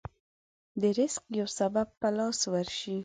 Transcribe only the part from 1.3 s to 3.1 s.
يو سبب په لاس ورشي.